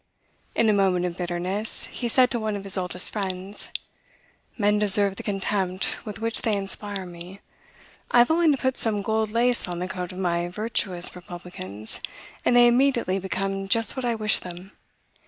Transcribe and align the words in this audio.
In 0.55 0.67
a 0.67 0.73
moment 0.73 1.05
of 1.05 1.15
bitterness, 1.15 1.85
he 1.91 2.07
said 2.07 2.31
to 2.31 2.39
one 2.39 2.55
of 2.55 2.63
his 2.63 2.75
oldest 2.75 3.13
friends, 3.13 3.69
"Men 4.57 4.79
deserve 4.79 5.15
the 5.15 5.21
contempt 5.21 6.03
with 6.07 6.17
which 6.17 6.41
they 6.41 6.55
inspire 6.55 7.05
me. 7.05 7.39
I 8.09 8.17
have 8.17 8.31
only 8.31 8.49
to 8.49 8.57
put 8.59 8.77
some 8.79 9.03
gold 9.03 9.29
lace 9.29 9.67
on 9.67 9.77
the 9.77 9.87
coat 9.87 10.11
of 10.11 10.17
my 10.17 10.47
virtuous 10.47 11.15
republicans, 11.15 11.99
and 12.43 12.55
they 12.55 12.65
immediately 12.65 13.19
become 13.19 13.67
just 13.67 13.95
what 13.95 14.03
I 14.03 14.15
wish 14.15 14.39
them." 14.39 14.71